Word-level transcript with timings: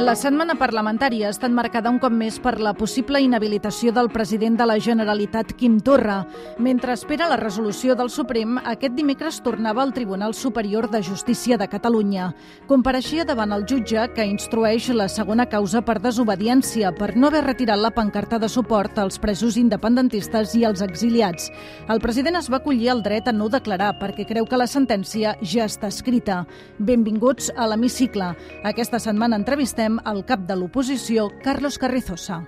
La 0.00 0.14
setmana 0.16 0.54
parlamentària 0.56 1.26
ha 1.28 1.32
estat 1.34 1.52
marcada 1.52 1.90
un 1.92 1.98
cop 2.00 2.14
més 2.16 2.38
per 2.40 2.54
la 2.64 2.70
possible 2.72 3.20
inhabilitació 3.20 3.90
del 3.92 4.08
president 4.08 4.54
de 4.56 4.64
la 4.64 4.78
Generalitat, 4.80 5.50
Quim 5.58 5.74
Torra. 5.84 6.22
Mentre 6.56 6.94
espera 6.96 7.26
la 7.28 7.36
resolució 7.36 7.92
del 7.98 8.08
Suprem, 8.08 8.56
aquest 8.64 8.94
dimecres 8.96 9.42
tornava 9.44 9.82
al 9.84 9.92
Tribunal 9.92 10.32
Superior 10.32 10.88
de 10.88 11.02
Justícia 11.04 11.58
de 11.60 11.68
Catalunya. 11.68 12.30
Compareixia 12.70 13.26
davant 13.28 13.52
el 13.52 13.66
jutge 13.68 14.06
que 14.14 14.24
instrueix 14.24 14.88
la 14.96 15.08
segona 15.12 15.44
causa 15.52 15.82
per 15.84 15.98
desobediència 16.00 16.94
per 16.96 17.10
no 17.18 17.28
haver 17.28 17.44
retirat 17.44 17.78
la 17.84 17.92
pancarta 17.92 18.40
de 18.40 18.48
suport 18.48 18.96
als 18.98 19.20
presos 19.20 19.60
independentistes 19.60 20.56
i 20.56 20.64
als 20.64 20.80
exiliats. 20.80 21.52
El 21.92 22.00
president 22.00 22.40
es 22.40 22.48
va 22.48 22.62
acollir 22.62 22.88
el 22.94 23.04
dret 23.04 23.28
a 23.28 23.36
no 23.36 23.50
declarar 23.52 23.92
perquè 24.00 24.24
creu 24.32 24.48
que 24.48 24.62
la 24.64 24.70
sentència 24.70 25.36
ja 25.42 25.68
està 25.68 25.92
escrita. 25.92 26.46
Benvinguts 26.78 27.52
a 27.54 27.68
l'Hemicicle. 27.68 28.32
Aquesta 28.64 28.98
setmana 28.98 29.36
entrevistem 29.36 29.89
escoltem 29.90 30.00
el 30.06 30.24
cap 30.24 30.46
de 30.46 30.56
l'oposició, 30.56 31.30
Carlos 31.42 31.78
Carrizosa. 31.78 32.44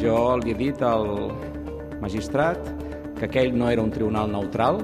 Jo 0.00 0.36
li 0.42 0.50
he 0.50 0.56
dit 0.56 0.82
al 0.82 1.30
magistrat 2.00 2.58
que 3.18 3.26
aquell 3.26 3.54
no 3.56 3.70
era 3.70 3.82
un 3.82 3.90
tribunal 3.90 4.30
neutral, 4.30 4.82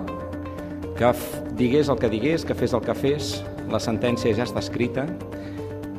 que 0.97 1.13
digués 1.57 1.89
el 1.89 1.99
que 1.99 2.09
digués, 2.09 2.45
que 2.45 2.55
fes 2.55 2.73
el 2.73 2.81
que 2.81 2.95
fes, 2.95 3.43
la 3.71 3.81
sentència 3.81 4.35
ja 4.35 4.45
està 4.45 4.61
escrita 4.61 5.07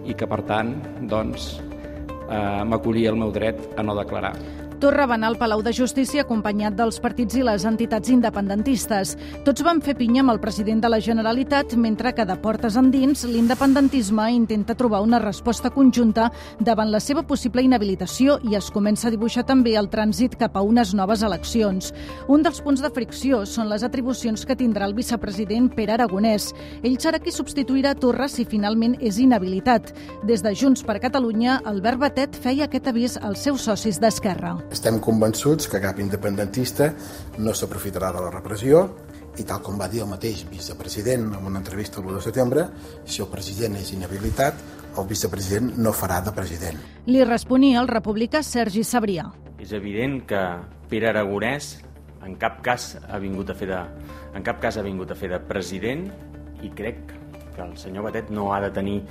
i 0.05 0.13
que, 0.13 0.27
per 0.27 0.41
tant, 0.47 0.73
doncs, 1.07 1.59
eh, 2.29 2.63
m'acollia 2.65 3.11
el 3.11 3.17
meu 3.17 3.31
dret 3.31 3.59
a 3.77 3.83
no 3.83 3.95
declarar. 3.95 4.35
Torra 4.81 5.05
va 5.05 5.13
anar 5.13 5.27
al 5.29 5.35
Palau 5.37 5.59
de 5.61 5.69
Justícia 5.77 6.23
acompanyat 6.23 6.73
dels 6.73 6.95
partits 6.97 7.35
i 7.37 7.43
les 7.45 7.67
entitats 7.69 8.09
independentistes. 8.09 9.11
Tots 9.45 9.61
van 9.61 9.77
fer 9.85 9.93
pinya 9.99 10.23
amb 10.23 10.31
el 10.33 10.39
president 10.41 10.79
de 10.81 10.89
la 10.89 10.97
Generalitat, 10.97 11.75
mentre 11.77 12.15
que 12.17 12.25
de 12.25 12.33
portes 12.41 12.73
endins 12.81 13.21
l'independentisme 13.29 14.25
intenta 14.33 14.73
trobar 14.73 15.03
una 15.05 15.19
resposta 15.21 15.69
conjunta 15.69 16.31
davant 16.57 16.89
la 16.89 16.99
seva 16.99 17.21
possible 17.21 17.61
inhabilitació 17.61 18.39
i 18.49 18.57
es 18.57 18.71
comença 18.73 19.05
a 19.07 19.11
dibuixar 19.13 19.43
també 19.45 19.75
el 19.77 19.91
trànsit 19.93 20.39
cap 20.41 20.57
a 20.57 20.65
unes 20.65 20.95
noves 20.97 21.21
eleccions. 21.21 21.93
Un 22.27 22.41
dels 22.41 22.63
punts 22.65 22.81
de 22.81 22.89
fricció 22.89 23.43
són 23.45 23.69
les 23.69 23.85
atribucions 23.85 24.47
que 24.49 24.57
tindrà 24.57 24.89
el 24.89 24.97
vicepresident 24.97 25.69
Pere 25.77 25.93
Aragonès. 25.99 26.55
Ell 26.81 26.97
serà 26.97 27.21
qui 27.21 27.29
substituirà 27.29 27.93
Torra 27.93 28.25
si 28.25 28.49
finalment 28.49 28.97
és 28.97 29.21
inhabilitat. 29.21 29.93
Des 30.25 30.41
de 30.41 30.57
Junts 30.57 30.81
per 30.81 30.97
Catalunya, 31.05 31.61
Albert 31.69 32.01
Batet 32.01 32.41
feia 32.41 32.65
aquest 32.65 32.89
avís 32.89 33.21
als 33.21 33.45
seus 33.45 33.69
socis 33.69 34.01
d'Esquerra. 34.01 34.57
Estem 34.71 35.01
convençuts 35.03 35.67
que 35.67 35.81
cap 35.83 35.97
independentista 35.99 36.93
no 37.43 37.51
s'aprofitarà 37.51 38.13
de 38.15 38.21
la 38.23 38.29
repressió 38.31 38.85
i 39.39 39.43
tal 39.47 39.59
com 39.63 39.75
va 39.79 39.89
dir 39.91 39.99
el 40.05 40.07
mateix 40.07 40.45
vicepresident 40.47 41.25
en 41.27 41.47
una 41.49 41.59
entrevista 41.59 41.99
el 41.99 42.07
1 42.07 42.15
de 42.15 42.23
setembre, 42.23 42.63
si 43.03 43.19
el 43.23 43.27
president 43.31 43.75
és 43.79 43.91
inhabilitat, 43.91 44.63
el 44.95 45.07
vicepresident 45.07 45.73
no 45.75 45.91
farà 45.95 46.21
de 46.23 46.31
president. 46.35 46.79
Li 47.07 47.23
responia 47.27 47.83
el 47.83 47.91
republicà 47.91 48.43
Sergi 48.47 48.85
Sabrià. 48.87 49.27
És 49.59 49.75
evident 49.75 50.21
que 50.27 50.41
Pere 50.91 51.11
Aragonès 51.11 51.73
en 52.23 52.39
cap 52.39 52.63
cas 52.63 52.93
ha 53.07 53.19
vingut 53.19 53.51
a 53.51 53.57
fer 53.57 53.67
de, 53.73 53.83
en 54.35 54.47
cap 54.47 54.63
cas 54.63 54.79
ha 54.79 54.87
vingut 54.87 55.11
a 55.11 55.19
fer 55.19 55.33
de 55.35 55.43
president 55.51 56.07
i 56.63 56.71
crec 56.71 57.15
que 57.51 57.63
el 57.63 57.75
senyor 57.79 58.07
Batet 58.07 58.31
no 58.31 58.53
ha 58.55 58.63
de 58.63 58.71
tenir 58.71 59.01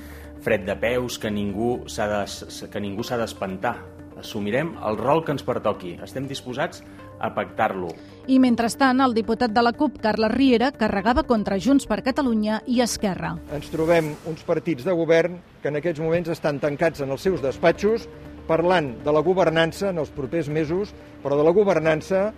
fred 0.41 0.65
de 0.65 0.73
peus, 0.73 1.19
que 1.21 1.29
ningú 1.29 1.83
s'ha 1.85 2.09
de, 2.09 2.21
que 2.65 2.81
ningú 2.81 3.05
s'ha 3.05 3.21
d'espantar 3.21 3.77
assumirem 4.21 4.75
el 4.87 4.97
rol 5.01 5.25
que 5.25 5.35
ens 5.35 5.43
pertoqui. 5.43 5.97
Estem 6.05 6.29
disposats 6.29 6.81
a 7.21 7.29
pactar-lo. 7.35 7.91
I 8.31 8.39
mentrestant, 8.41 9.01
el 9.03 9.13
diputat 9.17 9.53
de 9.53 9.63
la 9.65 9.73
CUP, 9.77 9.99
Carles 10.01 10.31
Riera, 10.33 10.71
carregava 10.71 11.25
contra 11.27 11.59
Junts 11.61 11.87
per 11.89 12.01
Catalunya 12.05 12.61
i 12.69 12.81
Esquerra. 12.85 13.35
Ens 13.53 13.69
trobem 13.73 14.13
uns 14.29 14.45
partits 14.47 14.85
de 14.87 14.95
govern 14.97 15.39
que 15.61 15.69
en 15.69 15.81
aquests 15.81 16.01
moments 16.01 16.31
estan 16.33 16.61
tancats 16.63 17.03
en 17.05 17.13
els 17.13 17.25
seus 17.25 17.43
despatxos 17.43 18.07
parlant 18.47 18.95
de 19.05 19.11
la 19.13 19.21
governança 19.25 19.91
en 19.91 20.01
els 20.01 20.09
propers 20.13 20.49
mesos, 20.49 20.95
però 21.23 21.37
de 21.37 21.45
la 21.45 21.53
governança 21.55 22.31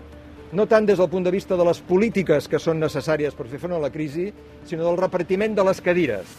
no 0.54 0.68
tant 0.70 0.86
des 0.86 1.00
del 1.02 1.10
punt 1.10 1.26
de 1.26 1.34
vista 1.34 1.58
de 1.58 1.66
les 1.66 1.80
polítiques 1.82 2.48
que 2.48 2.62
són 2.62 2.84
necessàries 2.84 3.34
per 3.34 3.48
fer 3.50 3.62
front 3.64 3.80
a 3.80 3.82
la 3.82 3.90
crisi, 3.94 4.30
sinó 4.70 4.86
del 4.86 5.02
repartiment 5.02 5.58
de 5.58 5.66
les 5.66 5.82
cadires. 5.82 6.38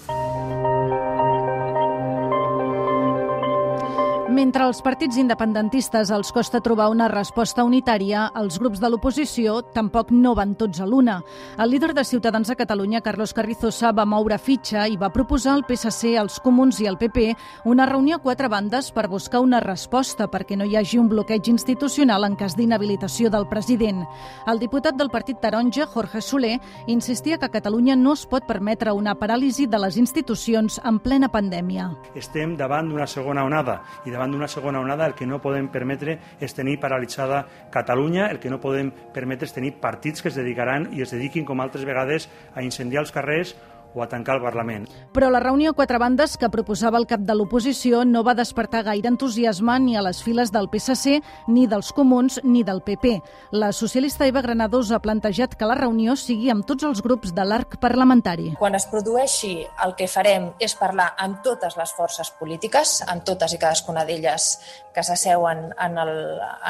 Mentre 4.35 4.65
als 4.65 4.81
partits 4.83 5.15
independentistes 5.15 6.11
els 6.11 6.33
costa 6.35 6.59
trobar 6.59 6.89
una 6.91 7.07
resposta 7.07 7.63
unitària, 7.63 8.25
els 8.35 8.57
grups 8.59 8.81
de 8.83 8.89
l'oposició 8.91 9.61
tampoc 9.77 10.09
no 10.11 10.33
van 10.35 10.57
tots 10.59 10.81
a 10.83 10.89
l'una. 10.91 11.21
El 11.55 11.71
líder 11.71 11.93
de 11.95 12.03
Ciutadans 12.03 12.51
a 12.51 12.57
Catalunya, 12.59 12.99
Carlos 13.01 13.31
Carrizosa, 13.33 13.93
va 13.95 14.03
moure 14.05 14.35
fitxa 14.43 14.89
i 14.91 14.97
va 14.99 15.13
proposar 15.15 15.53
al 15.55 15.63
PSC, 15.69 16.17
als 16.19 16.41
Comuns 16.43 16.81
i 16.83 16.89
al 16.91 16.99
PP 16.99 17.29
una 17.71 17.87
reunió 17.87 18.17
a 18.17 18.23
quatre 18.25 18.51
bandes 18.51 18.89
per 18.91 19.05
buscar 19.07 19.39
una 19.39 19.61
resposta 19.63 20.27
perquè 20.27 20.59
no 20.59 20.67
hi 20.67 20.75
hagi 20.81 20.99
un 20.99 21.13
bloqueig 21.13 21.53
institucional 21.53 22.27
en 22.27 22.35
cas 22.35 22.59
d'inhabilitació 22.59 23.31
del 23.31 23.47
president. 23.47 24.03
El 24.51 24.59
diputat 24.59 24.99
del 24.99 25.13
Partit 25.15 25.39
Taronja, 25.39 25.87
Jorge 25.87 26.21
Soler, 26.21 26.59
insistia 26.89 27.39
que 27.39 27.53
Catalunya 27.55 27.95
no 27.95 28.17
es 28.19 28.27
pot 28.27 28.51
permetre 28.51 28.91
una 28.99 29.15
paràlisi 29.15 29.69
de 29.71 29.79
les 29.79 29.97
institucions 29.97 30.81
en 30.83 30.99
plena 30.99 31.31
pandèmia. 31.31 31.93
Estem 32.19 32.59
davant 32.59 32.91
d'una 32.91 33.07
segona 33.07 33.47
onada 33.47 33.79
i 34.03 34.11
davant 34.11 34.24
davant 34.25 34.33
d'una 34.33 34.49
segona 34.49 34.81
onada 34.81 35.07
el 35.07 35.15
que 35.15 35.27
no 35.27 35.41
podem 35.43 35.69
permetre 35.69 36.17
és 36.41 36.55
tenir 36.57 36.79
paralitzada 36.81 37.45
Catalunya, 37.71 38.31
el 38.31 38.41
que 38.41 38.51
no 38.51 38.61
podem 38.61 38.91
permetre 39.13 39.45
és 39.45 39.53
tenir 39.53 39.75
partits 39.81 40.23
que 40.23 40.31
es 40.31 40.39
dedicaran 40.39 40.89
i 40.97 41.03
es 41.03 41.13
dediquin, 41.13 41.45
com 41.45 41.61
altres 41.61 41.85
vegades, 41.85 42.29
a 42.55 42.63
incendiar 42.63 43.05
els 43.05 43.13
carrers 43.13 43.55
o 43.95 44.03
a 44.03 44.09
tancar 44.09 44.37
el 44.37 44.43
Parlament. 44.43 44.89
Però 45.15 45.31
la 45.31 45.41
reunió 45.41 45.71
a 45.71 45.77
quatre 45.79 45.99
bandes 46.03 46.37
que 46.37 46.51
proposava 46.51 46.99
el 46.99 47.07
cap 47.07 47.23
de 47.25 47.35
l'oposició 47.35 48.05
no 48.05 48.25
va 48.27 48.35
despertar 48.35 48.83
gaire 48.85 49.09
entusiasme 49.09 49.79
ni 49.81 49.97
a 49.97 50.03
les 50.03 50.23
files 50.23 50.53
del 50.53 50.69
PSC, 50.73 51.21
ni 51.47 51.67
dels 51.71 51.93
Comuns, 51.95 52.41
ni 52.43 52.65
del 52.65 52.83
PP. 52.83 53.21
La 53.53 53.73
socialista 53.73 54.27
Eva 54.27 54.43
Granados 54.43 54.91
ha 54.91 55.01
plantejat 55.03 55.55
que 55.55 55.69
la 55.69 55.79
reunió 55.79 56.17
sigui 56.17 56.51
amb 56.51 56.67
tots 56.67 56.85
els 56.85 57.03
grups 57.03 57.35
de 57.35 57.47
l'arc 57.47 57.79
parlamentari. 57.81 58.53
Quan 58.59 58.75
es 58.75 58.89
produeixi, 58.91 59.55
el 59.85 59.95
que 59.99 60.11
farem 60.11 60.51
és 60.59 60.75
parlar 60.79 61.13
amb 61.19 61.43
totes 61.47 61.79
les 61.79 61.95
forces 61.95 62.33
polítiques, 62.39 63.01
amb 63.07 63.25
totes 63.25 63.55
i 63.55 63.61
cadascuna 63.63 64.05
d'elles 64.05 64.51
que 64.95 65.03
s'asseuen 65.07 65.71
en, 65.79 65.97
el, 65.99 66.13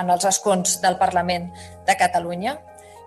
en 0.01 0.15
els 0.15 0.29
escons 0.29 0.79
del 0.85 0.99
Parlament 1.01 1.51
de 1.87 1.97
Catalunya, 1.97 2.59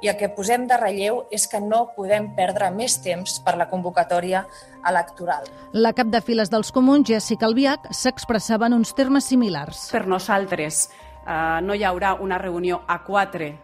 i 0.01 0.11
el 0.11 0.17
que 0.17 0.29
posem 0.29 0.67
de 0.69 0.77
relleu 0.77 1.23
és 1.33 1.47
que 1.49 1.61
no 1.63 1.87
podem 1.95 2.29
perdre 2.37 2.69
més 2.71 2.99
temps 3.03 3.39
per 3.43 3.55
la 3.57 3.69
convocatòria 3.69 4.45
electoral. 4.87 5.47
La 5.73 5.93
cap 5.97 6.11
de 6.13 6.21
files 6.21 6.51
dels 6.53 6.71
comuns, 6.71 7.07
Jessica 7.09 7.47
Albiach, 7.49 7.89
s'expressava 7.91 8.69
en 8.69 8.77
uns 8.77 8.93
termes 8.97 9.27
similars. 9.29 9.87
Per 9.91 10.05
nosaltres 10.07 10.87
eh, 10.87 11.59
no 11.63 11.75
hi 11.75 11.85
haurà 11.87 12.15
una 12.21 12.37
reunió 12.41 12.83
a 12.87 13.01
quatre 13.03 13.55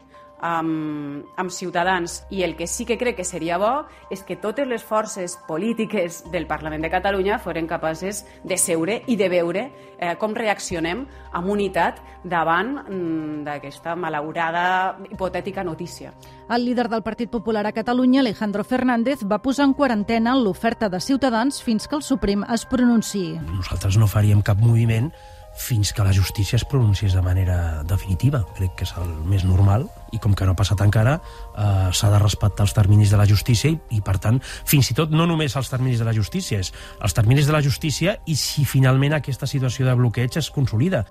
amb, 0.43 1.23
amb 1.39 1.51
Ciutadans 1.51 2.19
i 2.29 2.43
el 2.43 2.57
que 2.59 2.67
sí 2.67 2.85
que 2.85 2.97
crec 2.99 3.15
que 3.17 3.25
seria 3.25 3.57
bo 3.57 3.85
és 4.11 4.23
que 4.27 4.35
totes 4.35 4.67
les 4.67 4.83
forces 4.83 5.37
polítiques 5.47 6.23
del 6.31 6.45
Parlament 6.47 6.83
de 6.83 6.91
Catalunya 6.91 7.39
foren 7.39 7.67
capaces 7.67 8.25
de 8.43 8.57
seure 8.59 8.99
i 9.07 9.15
de 9.15 9.29
veure 9.31 9.63
eh, 9.97 10.15
com 10.19 10.35
reaccionem 10.35 11.05
amb 11.31 11.49
unitat 11.49 12.01
davant 12.23 12.75
mm, 12.83 13.43
d'aquesta 13.47 13.95
malaurada 13.95 14.97
hipotètica 15.09 15.63
notícia. 15.63 16.11
El 16.49 16.65
líder 16.67 16.89
del 16.91 17.03
Partit 17.03 17.31
Popular 17.31 17.65
a 17.65 17.71
Catalunya, 17.71 18.19
Alejandro 18.19 18.63
Fernández, 18.63 19.23
va 19.23 19.39
posar 19.41 19.69
en 19.69 19.73
quarantena 19.73 20.35
l'oferta 20.35 20.89
de 20.89 20.99
Ciutadans 20.99 21.61
fins 21.63 21.87
que 21.87 21.95
el 21.95 22.03
Suprem 22.03 22.43
es 22.51 22.67
pronunciï. 22.67 23.39
Nosaltres 23.47 23.97
no 23.97 24.11
faríem 24.11 24.43
cap 24.43 24.59
moviment 24.59 25.09
fins 25.55 25.93
que 25.93 26.03
la 26.03 26.13
justícia 26.13 26.55
es 26.55 26.65
pronunciés 26.65 27.13
de 27.13 27.21
manera 27.21 27.83
definitiva. 27.83 28.43
Crec 28.57 28.75
que 28.77 28.87
és 28.87 28.93
el 28.97 29.09
més 29.29 29.45
normal 29.45 29.87
i 30.13 30.19
com 30.21 30.33
que 30.33 30.45
no 30.45 30.53
ha 30.53 30.59
passat 30.59 30.81
encara, 30.85 31.15
eh, 31.17 31.89
s'ha 31.93 32.11
de 32.13 32.19
respectar 32.21 32.65
els 32.65 32.73
terminis 32.73 33.13
de 33.13 33.17
la 33.17 33.27
justícia 33.29 33.71
i, 33.71 33.77
i, 33.97 34.01
per 34.01 34.17
tant, 34.21 34.41
fins 34.41 34.91
i 34.91 34.97
tot 34.97 35.13
no 35.13 35.27
només 35.29 35.55
els 35.55 35.69
terminis 35.69 36.01
de 36.01 36.09
la 36.09 36.13
justícia, 36.13 36.59
és 36.59 36.73
els 37.01 37.13
terminis 37.13 37.49
de 37.49 37.55
la 37.55 37.63
justícia 37.65 38.17
i 38.25 38.35
si 38.35 38.65
finalment 38.65 39.17
aquesta 39.17 39.49
situació 39.49 39.87
de 39.87 39.95
bloqueig 39.97 40.37
es 40.37 40.51
consolida. 40.53 41.05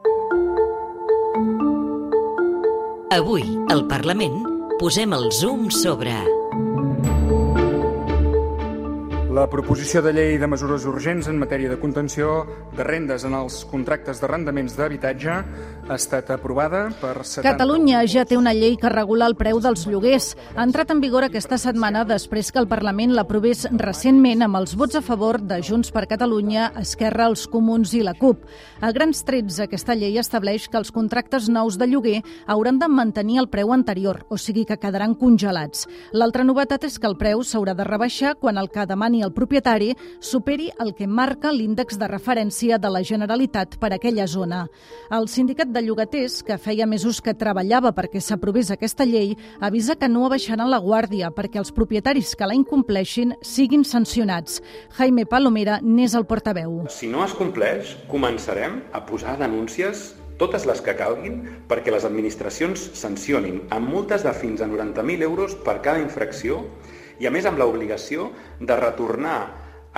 Avui, 3.13 3.43
al 3.69 3.85
Parlament, 3.91 4.39
posem 4.81 5.13
el 5.13 5.29
zoom 5.37 5.69
sobre... 5.71 6.42
La 9.43 9.49
proposició 9.51 9.99
de 10.07 10.13
llei 10.15 10.37
de 10.39 10.47
mesures 10.47 10.85
urgents 10.87 11.27
en 11.27 11.35
matèria 11.41 11.67
de 11.67 11.77
contenció 11.83 12.45
de 12.77 12.85
rendes 12.87 13.25
en 13.27 13.33
els 13.35 13.57
contractes 13.67 14.21
d'arrendaments 14.23 14.77
d'habitatge 14.79 15.33
ha 15.35 15.97
estat 15.97 16.29
aprovada 16.31 16.85
per 17.01 17.25
70... 17.25 17.43
Catalunya 17.49 18.05
ja 18.07 18.23
té 18.23 18.39
una 18.39 18.53
llei 18.55 18.77
que 18.79 18.93
regula 18.93 19.27
el 19.27 19.35
preu 19.35 19.59
dels 19.59 19.83
lloguers. 19.91 20.29
Ha 20.55 20.63
entrat 20.63 20.93
en 20.95 21.01
vigor 21.03 21.27
aquesta 21.27 21.59
setmana 21.59 22.05
després 22.07 22.53
que 22.55 22.61
el 22.63 22.69
Parlament 22.71 23.17
l'aprovés 23.17 23.65
recentment 23.83 24.47
amb 24.47 24.61
els 24.61 24.77
vots 24.79 25.01
a 25.01 25.03
favor 25.03 25.41
de 25.43 25.59
Junts 25.59 25.91
per 25.91 26.05
Catalunya, 26.13 26.69
Esquerra, 26.79 27.27
els 27.27 27.49
Comuns 27.51 27.97
i 27.99 28.05
la 28.07 28.15
CUP. 28.15 28.47
A 28.79 28.93
grans 28.95 29.25
trets, 29.27 29.59
aquesta 29.67 29.99
llei 29.99 30.23
estableix 30.23 30.69
que 30.71 30.79
els 30.79 30.95
contractes 30.95 31.51
nous 31.51 31.81
de 31.83 31.91
lloguer 31.91 32.21
hauran 32.47 32.79
de 32.79 32.87
mantenir 32.87 33.43
el 33.43 33.51
preu 33.51 33.75
anterior, 33.75 34.23
o 34.31 34.39
sigui 34.39 34.69
que 34.71 34.79
quedaran 34.79 35.19
congelats. 35.19 35.89
L'altra 36.15 36.47
novetat 36.47 36.87
és 36.87 37.03
que 37.03 37.11
el 37.11 37.19
preu 37.19 37.43
s'haurà 37.43 37.75
de 37.75 37.91
rebaixar 37.91 38.37
quan 38.39 38.63
el 38.63 38.71
que 38.71 38.87
demani 38.87 39.27
el 39.27 39.32
propietari 39.33 39.93
superi 40.21 40.71
el 40.83 40.95
que 40.95 41.07
marca 41.07 41.53
l'índex 41.53 41.99
de 41.99 42.09
referència 42.11 42.79
de 42.79 42.91
la 42.93 43.03
Generalitat 43.03 43.79
per 43.83 43.93
aquella 43.93 44.27
zona. 44.27 44.63
El 45.11 45.29
sindicat 45.29 45.73
de 45.73 45.83
llogaters, 45.83 46.41
que 46.47 46.59
feia 46.59 46.87
mesos 46.87 47.21
que 47.21 47.35
treballava 47.35 47.93
perquè 47.97 48.21
s'aprovés 48.21 48.71
aquesta 48.71 49.05
llei, 49.09 49.37
avisa 49.61 49.97
que 49.97 50.09
no 50.09 50.27
abaixaran 50.27 50.71
la 50.71 50.81
guàrdia 50.81 51.33
perquè 51.35 51.61
els 51.61 51.73
propietaris 51.73 52.37
que 52.37 52.49
la 52.49 52.57
incompleixin 52.57 53.37
siguin 53.43 53.85
sancionats. 53.85 54.63
Jaime 54.99 55.27
Palomera 55.27 55.81
n'és 55.83 56.15
el 56.15 56.27
portaveu. 56.27 56.83
Si 56.89 57.11
no 57.11 57.25
es 57.25 57.37
compleix, 57.37 57.97
començarem 58.09 58.83
a 58.93 59.05
posar 59.07 59.39
denúncies 59.41 60.13
totes 60.43 60.65
les 60.67 60.81
que 60.83 60.97
calguin 60.99 61.37
perquè 61.71 61.93
les 61.95 62.07
administracions 62.09 62.89
sancionin 62.99 63.61
amb 63.71 63.93
multes 63.93 64.25
de 64.27 64.33
fins 64.35 64.63
a 64.65 64.67
90.000 64.67 65.23
euros 65.29 65.55
per 65.67 65.77
cada 65.85 66.03
infracció 66.03 66.65
i 67.21 67.27
a 67.27 67.33
més 67.35 67.49
amb 67.49 67.59
l'obligació 67.61 68.31
de 68.61 68.79
retornar 68.81 69.41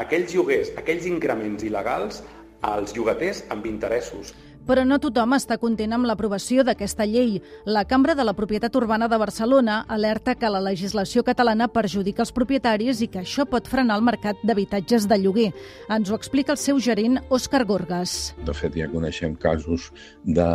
aquells 0.00 0.34
lloguers, 0.34 0.72
aquells 0.80 1.06
increments 1.06 1.62
il·legals 1.66 2.24
als 2.64 2.96
llogaters 2.96 3.44
amb 3.52 3.66
interessos. 3.68 4.32
Però 4.64 4.80
no 4.88 4.96
tothom 4.96 5.34
està 5.36 5.58
content 5.60 5.92
amb 5.92 6.06
l'aprovació 6.08 6.62
d'aquesta 6.64 7.04
llei. 7.04 7.34
La 7.68 7.82
Cambra 7.84 8.14
de 8.16 8.24
la 8.24 8.32
Propietat 8.32 8.72
Urbana 8.80 9.10
de 9.12 9.18
Barcelona 9.20 9.82
alerta 9.92 10.32
que 10.40 10.48
la 10.48 10.62
legislació 10.64 11.20
catalana 11.26 11.68
perjudica 11.68 12.24
els 12.24 12.32
propietaris 12.32 13.02
i 13.04 13.10
que 13.12 13.20
això 13.20 13.44
pot 13.44 13.68
frenar 13.68 13.98
el 14.00 14.06
mercat 14.08 14.40
d'habitatges 14.40 15.04
de 15.10 15.20
lloguer. 15.20 15.50
Ens 15.92 16.08
ho 16.08 16.16
explica 16.16 16.56
el 16.56 16.62
seu 16.62 16.80
gerent, 16.80 17.20
Òscar 17.28 17.66
Gorgas. 17.68 18.32
De 18.48 18.56
fet, 18.56 18.80
ja 18.80 18.88
coneixem 18.88 19.36
casos 19.36 19.90
de 20.24 20.48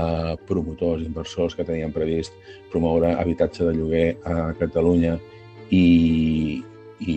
promotors, 0.50 1.06
inversors 1.06 1.54
que 1.54 1.68
tenien 1.70 1.94
previst 1.94 2.34
promoure 2.74 3.14
habitatge 3.14 3.70
de 3.70 3.78
lloguer 3.78 4.08
a 4.26 4.56
Catalunya 4.58 5.20
i, 5.76 6.64
i 7.00 7.16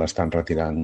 l'estan 0.00 0.32
retirant 0.34 0.82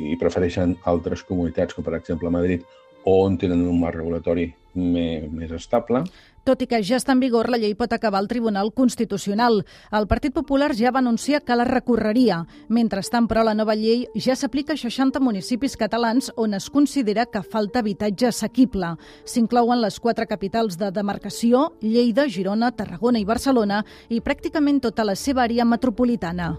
i 0.00 0.16
prefereixen 0.20 0.76
altres 0.88 1.22
comunitats, 1.28 1.74
com 1.76 1.84
per 1.84 1.96
exemple 1.98 2.32
Madrid, 2.32 2.64
on 3.08 3.36
tenen 3.38 3.66
un 3.68 3.80
marc 3.80 3.98
regulatori 3.98 4.46
més, 4.74 5.26
més 5.32 5.52
estable. 5.52 6.04
Tot 6.42 6.62
i 6.64 6.66
que 6.66 6.80
ja 6.82 6.98
està 6.98 7.14
en 7.14 7.20
vigor, 7.22 7.46
la 7.52 7.58
llei 7.60 7.76
pot 7.78 7.92
acabar 7.94 8.18
al 8.18 8.26
Tribunal 8.26 8.72
Constitucional. 8.74 9.60
El 9.94 10.08
Partit 10.10 10.34
Popular 10.34 10.72
ja 10.74 10.90
va 10.90 10.98
anunciar 10.98 11.42
que 11.46 11.54
la 11.54 11.66
recorreria. 11.68 12.40
Mentrestant, 12.68 13.28
però, 13.30 13.44
la 13.46 13.54
nova 13.54 13.76
llei 13.78 14.08
ja 14.14 14.34
s'aplica 14.34 14.74
a 14.74 14.80
60 14.80 15.22
municipis 15.22 15.76
catalans 15.78 16.32
on 16.36 16.54
es 16.58 16.66
considera 16.70 17.26
que 17.26 17.44
falta 17.46 17.78
habitatge 17.78 18.26
assequible. 18.26 18.96
S'inclouen 19.24 19.80
les 19.84 20.00
quatre 20.00 20.26
capitals 20.26 20.78
de 20.78 20.90
demarcació, 20.90 21.76
Lleida, 21.80 22.26
Girona, 22.26 22.72
Tarragona 22.74 23.22
i 23.22 23.24
Barcelona, 23.24 23.84
i 24.10 24.18
pràcticament 24.20 24.82
tota 24.82 25.06
la 25.06 25.14
seva 25.14 25.44
àrea 25.46 25.64
metropolitana. 25.64 26.56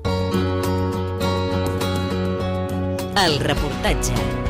El 3.24 3.38
reportatge. 3.40 4.43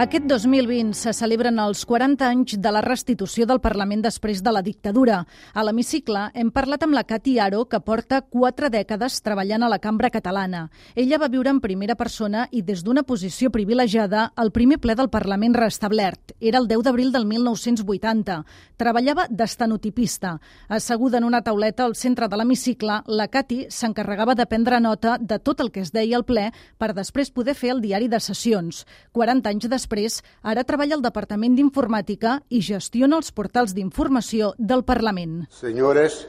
Aquest 0.00 0.24
2020 0.30 0.94
se 0.96 1.12
celebren 1.12 1.58
els 1.60 1.82
40 1.84 2.24
anys 2.24 2.54
de 2.64 2.70
la 2.72 2.80
restitució 2.80 3.44
del 3.44 3.58
Parlament 3.60 4.00
després 4.00 4.38
de 4.40 4.52
la 4.54 4.62
dictadura. 4.64 5.18
A 5.52 5.64
l'hemicicle 5.66 6.22
hem 6.32 6.48
parlat 6.54 6.86
amb 6.86 6.96
la 6.96 7.02
Cati 7.04 7.34
Aro, 7.36 7.66
que 7.68 7.82
porta 7.84 8.22
quatre 8.22 8.70
dècades 8.72 9.18
treballant 9.20 9.60
a 9.60 9.68
la 9.68 9.76
cambra 9.78 10.08
catalana. 10.08 10.62
Ella 10.94 11.18
va 11.20 11.28
viure 11.28 11.52
en 11.52 11.60
primera 11.60 11.98
persona 12.00 12.46
i 12.50 12.62
des 12.64 12.80
d'una 12.80 13.02
posició 13.02 13.50
privilegiada 13.52 14.30
el 14.40 14.52
primer 14.56 14.78
ple 14.80 14.96
del 14.96 15.10
Parlament 15.12 15.58
restablert. 15.60 16.32
Era 16.40 16.64
el 16.64 16.70
10 16.70 16.86
d'abril 16.88 17.12
del 17.12 17.28
1980. 17.28 18.38
Treballava 18.80 19.28
d'estanotipista. 19.28 20.38
Asseguda 20.68 21.20
en 21.20 21.28
una 21.28 21.42
tauleta 21.42 21.84
al 21.84 21.94
centre 21.94 22.30
de 22.30 22.40
l'hemicicle, 22.40 23.02
la 23.04 23.28
Cati 23.28 23.66
s'encarregava 23.68 24.32
de 24.34 24.48
prendre 24.48 24.80
nota 24.80 25.18
de 25.20 25.36
tot 25.38 25.60
el 25.60 25.68
que 25.70 25.84
es 25.84 25.92
deia 25.92 26.16
al 26.16 26.24
ple 26.24 26.48
per 26.78 26.94
després 26.96 27.28
poder 27.28 27.52
fer 27.52 27.74
el 27.76 27.84
diari 27.84 28.08
de 28.08 28.24
sessions. 28.24 28.86
40 29.12 29.52
anys 29.52 29.68
després 29.68 29.89
després, 29.90 30.22
ara 30.42 30.64
treballa 30.64 30.94
al 30.94 31.02
Departament 31.02 31.56
d'Informàtica 31.56 32.40
i 32.48 32.60
gestiona 32.62 33.18
els 33.18 33.32
portals 33.32 33.74
d'informació 33.74 34.54
del 34.58 34.84
Parlament. 34.84 35.46
Senyores, 35.50 36.26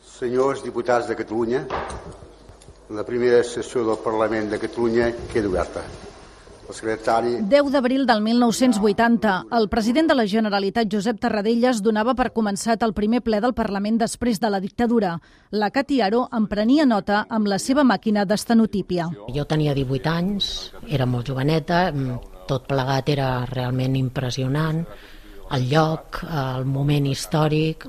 senyors 0.00 0.64
diputats 0.64 1.06
de 1.08 1.16
Catalunya, 1.16 1.66
la 2.90 3.04
primera 3.04 3.42
sessió 3.44 3.84
del 3.84 3.98
Parlament 4.02 4.48
de 4.50 4.58
Catalunya 4.58 5.12
queda 5.32 5.48
oberta 5.48 5.82
el 6.66 6.74
secretari... 6.74 7.36
10 7.46 7.70
d'abril 7.70 8.06
del 8.06 8.22
1980, 8.22 9.34
el 9.54 9.68
president 9.68 10.08
de 10.10 10.16
la 10.16 10.26
Generalitat, 10.26 10.88
Josep 10.90 11.20
Tarradellas, 11.22 11.78
donava 11.78 12.16
per 12.18 12.32
començat 12.34 12.82
el 12.82 12.94
primer 12.94 13.20
ple 13.22 13.38
del 13.38 13.54
Parlament 13.54 14.00
després 14.00 14.40
de 14.42 14.50
la 14.50 14.58
dictadura. 14.58 15.12
La 15.52 15.70
Cati 15.70 16.00
Aro 16.02 16.24
en 16.34 16.48
prenia 16.50 16.86
nota 16.86 17.22
amb 17.30 17.46
la 17.46 17.60
seva 17.62 17.84
màquina 17.86 18.24
d'estenotípia. 18.26 19.06
Jo 19.30 19.46
tenia 19.46 19.76
18 19.78 20.10
anys, 20.10 20.50
era 20.90 21.06
molt 21.06 21.30
joveneta, 21.30 21.92
tot 22.48 22.66
plegat 22.70 23.10
era 23.12 23.30
realment 23.50 23.96
impressionant, 23.98 24.84
el 25.56 25.70
lloc, 25.70 26.22
el 26.26 26.66
moment 26.66 27.06
històric... 27.12 27.88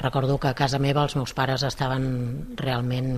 Recordo 0.00 0.38
que 0.40 0.48
a 0.48 0.56
casa 0.56 0.78
meva 0.80 1.02
els 1.04 1.12
meus 1.12 1.34
pares 1.36 1.60
estaven 1.68 2.04
realment 2.56 3.10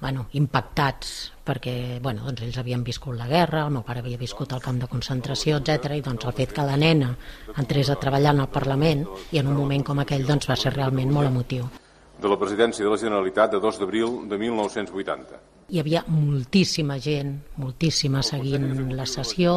bueno, 0.00 0.26
impactats 0.32 1.10
perquè 1.44 1.98
bueno, 2.02 2.24
doncs 2.24 2.46
ells 2.46 2.58
havien 2.62 2.84
viscut 2.84 3.16
la 3.16 3.28
guerra, 3.28 3.66
el 3.66 3.74
meu 3.76 3.84
pare 3.86 4.00
havia 4.00 4.16
viscut 4.16 4.52
el 4.56 4.64
camp 4.64 4.80
de 4.80 4.88
concentració, 4.88 5.60
etc. 5.60 5.98
i 5.98 6.04
doncs 6.04 6.24
el 6.24 6.36
fet 6.36 6.56
que 6.56 6.64
la 6.64 6.76
nena 6.80 7.12
entrés 7.56 7.90
a 7.92 8.00
treballar 8.00 8.32
en 8.34 8.44
el 8.46 8.52
Parlament 8.52 9.04
i 9.32 9.42
en 9.42 9.52
un 9.52 9.60
moment 9.60 9.84
com 9.84 10.00
aquell 10.00 10.24
doncs 10.24 10.48
va 10.48 10.56
ser 10.56 10.72
realment 10.74 11.12
molt 11.12 11.28
emotiu. 11.28 11.68
De 12.16 12.30
la 12.32 12.38
presidència 12.40 12.84
de 12.84 12.90
la 12.90 12.98
Generalitat 13.00 13.52
de 13.52 13.60
2 13.60 13.78
d'abril 13.80 14.16
de 14.30 14.38
1980. 14.40 15.40
Hi 15.68 15.80
havia 15.82 16.02
moltíssima 16.06 16.96
gent, 17.02 17.32
moltíssima 17.60 18.22
seguint 18.22 18.94
la 18.94 19.06
sessió, 19.10 19.56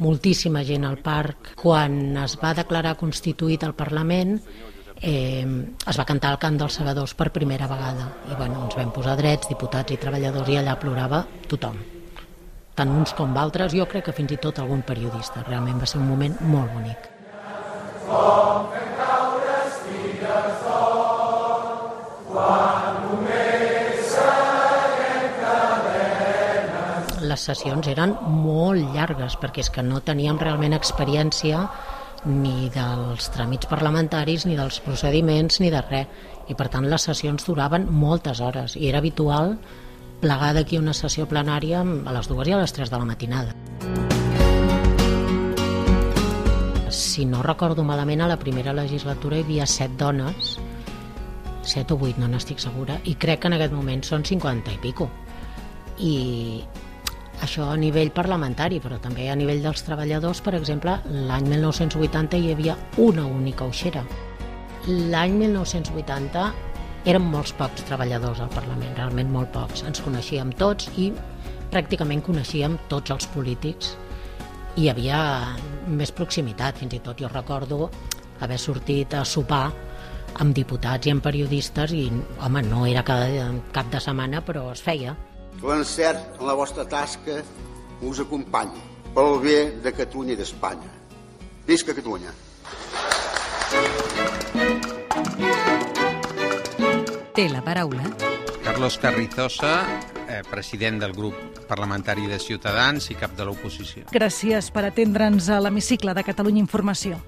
moltíssima 0.00 0.64
gent 0.64 0.86
al 0.88 0.98
parc. 1.04 1.52
Quan 1.60 2.16
es 2.24 2.38
va 2.40 2.54
declarar 2.56 2.96
constituït 2.98 3.62
el 3.68 3.76
Parlament, 3.78 4.38
eh, 5.00 5.44
es 5.44 6.00
va 6.00 6.08
cantar 6.08 6.32
el 6.34 6.40
cant 6.42 6.58
dels 6.58 6.80
segadors 6.80 7.14
per 7.14 7.30
primera 7.30 7.68
vegada. 7.70 8.10
I 8.32 8.34
bueno, 8.40 8.64
ens 8.64 8.78
vam 8.80 8.90
posar 8.90 9.18
drets, 9.20 9.52
diputats 9.52 9.92
i 9.92 10.00
treballadors 10.00 10.50
i 10.50 10.58
allà 10.58 10.78
plorava 10.80 11.24
tothom. 11.46 11.78
Tant 12.74 12.90
uns 12.90 13.14
com 13.14 13.36
altres, 13.38 13.76
jo 13.76 13.86
crec 13.86 14.08
que 14.08 14.16
fins 14.16 14.32
i 14.34 14.40
tot 14.42 14.58
algun 14.58 14.82
periodista. 14.82 15.44
Realment 15.46 15.78
va 15.78 15.86
ser 15.86 16.00
un 16.02 16.08
moment 16.10 16.40
molt 16.42 16.72
bonic 16.74 17.10
les 27.34 27.44
sessions 27.48 27.88
eren 27.90 28.14
molt 28.44 28.94
llargues 28.94 29.34
perquè 29.40 29.64
és 29.64 29.70
que 29.72 29.82
no 29.82 30.02
teníem 30.06 30.38
realment 30.38 30.76
experiència 30.76 31.64
ni 32.24 32.70
dels 32.72 33.28
tràmits 33.34 33.68
parlamentaris, 33.68 34.46
ni 34.48 34.56
dels 34.56 34.78
procediments, 34.84 35.58
ni 35.60 35.70
de 35.72 35.82
res. 35.84 36.22
I 36.48 36.54
per 36.56 36.68
tant 36.72 36.86
les 36.88 37.04
sessions 37.08 37.46
duraven 37.46 37.88
moltes 37.90 38.40
hores 38.44 38.76
i 38.76 38.88
era 38.88 39.00
habitual 39.00 39.56
plegar 40.20 40.52
d'aquí 40.56 40.78
una 40.78 40.94
sessió 40.96 41.26
plenària 41.28 41.82
a 41.82 42.14
les 42.16 42.28
dues 42.28 42.48
i 42.48 42.54
a 42.54 42.60
les 42.60 42.72
tres 42.72 42.92
de 42.92 43.00
la 43.00 43.08
matinada. 43.08 43.52
Si 46.94 47.24
no 47.26 47.42
recordo 47.42 47.82
malament, 47.84 48.22
a 48.22 48.30
la 48.30 48.38
primera 48.38 48.72
legislatura 48.76 49.40
hi 49.40 49.44
havia 49.44 49.66
set 49.66 49.96
dones, 49.98 50.58
set 51.68 51.92
o 51.92 51.98
vuit, 52.00 52.18
no 52.18 52.28
n'estic 52.30 52.62
segura, 52.62 52.98
i 53.04 53.14
crec 53.20 53.42
que 53.42 53.50
en 53.50 53.56
aquest 53.58 53.74
moment 53.74 54.02
són 54.06 54.24
50 54.24 54.74
i 54.74 54.80
pico. 54.82 55.08
I 55.98 56.14
això 57.44 57.68
a 57.70 57.78
nivell 57.80 58.12
parlamentari, 58.14 58.80
però 58.80 58.98
també 59.02 59.28
a 59.30 59.36
nivell 59.38 59.62
dels 59.64 59.82
treballadors, 59.86 60.40
per 60.44 60.54
exemple, 60.58 60.98
l'any 61.28 61.48
1980 61.50 62.40
hi 62.40 62.52
havia 62.52 62.76
una 63.02 63.26
única 63.26 63.66
uixera. 63.68 64.04
L'any 64.86 65.36
1980 65.40 66.46
eren 67.04 67.26
molts 67.28 67.52
pocs 67.56 67.84
treballadors 67.88 68.40
al 68.40 68.52
Parlament, 68.54 68.94
realment 68.96 69.30
molt 69.32 69.52
pocs. 69.52 69.84
Ens 69.84 70.00
coneixíem 70.04 70.52
tots 70.60 70.88
i 70.96 71.10
pràcticament 71.72 72.22
coneixíem 72.24 72.78
tots 72.88 73.12
els 73.12 73.26
polítics 73.34 73.94
i 74.76 74.84
hi 74.84 74.90
havia 74.90 75.18
més 75.86 76.12
proximitat, 76.14 76.78
fins 76.80 76.96
i 76.96 77.02
tot 77.04 77.20
jo 77.20 77.28
recordo 77.30 77.88
haver 78.42 78.58
sortit 78.58 79.14
a 79.14 79.24
sopar 79.24 79.68
amb 80.40 80.54
diputats 80.56 81.06
i 81.06 81.12
amb 81.14 81.22
periodistes 81.22 81.92
i, 81.94 82.08
home, 82.40 82.62
no 82.66 82.86
era 82.86 83.04
cada 83.06 83.52
cap 83.72 83.92
de 83.92 84.00
setmana, 84.02 84.42
però 84.44 84.70
es 84.72 84.82
feia 84.82 85.14
l'encert 85.64 86.40
en 86.40 86.46
la 86.48 86.54
vostra 86.54 86.84
tasca 86.84 87.42
us 88.02 88.20
acompanyi. 88.20 88.92
pel 89.14 89.38
bé 89.38 89.58
de 89.78 89.92
Catalunya 89.94 90.32
i 90.32 90.36
d'Espanya. 90.36 90.90
Visca 91.68 91.94
Catalunya! 91.94 92.32
Té 97.34 97.48
la 97.48 97.62
paraula 97.62 98.02
Carlos 98.64 98.98
Carrizosa, 98.98 99.84
eh, 100.26 100.42
president 100.50 100.98
del 100.98 101.12
grup 101.12 101.34
parlamentari 101.68 102.26
de 102.26 102.40
Ciutadans 102.40 103.06
i 103.10 103.14
cap 103.14 103.36
de 103.38 103.46
l'oposició. 103.46 104.08
Gràcies 104.10 104.72
per 104.74 104.84
atendre'ns 104.88 105.48
a 105.48 105.60
l'hemicicle 105.62 106.14
de 106.14 106.24
Catalunya 106.26 106.58
Informació. 106.58 107.20